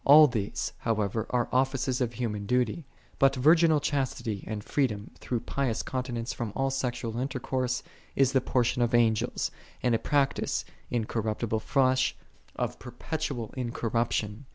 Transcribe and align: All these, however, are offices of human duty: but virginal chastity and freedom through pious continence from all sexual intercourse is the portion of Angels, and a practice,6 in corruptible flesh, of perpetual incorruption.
All 0.03 0.25
these, 0.25 0.73
however, 0.79 1.27
are 1.29 1.47
offices 1.51 2.01
of 2.01 2.13
human 2.13 2.47
duty: 2.47 2.87
but 3.19 3.35
virginal 3.35 3.79
chastity 3.79 4.43
and 4.47 4.63
freedom 4.63 5.11
through 5.19 5.41
pious 5.41 5.83
continence 5.83 6.33
from 6.33 6.51
all 6.55 6.71
sexual 6.71 7.19
intercourse 7.19 7.83
is 8.15 8.31
the 8.31 8.41
portion 8.41 8.81
of 8.81 8.95
Angels, 8.95 9.51
and 9.83 9.93
a 9.93 9.99
practice,6 9.99 10.71
in 10.89 11.05
corruptible 11.05 11.59
flesh, 11.59 12.15
of 12.55 12.79
perpetual 12.79 13.53
incorruption. 13.55 14.47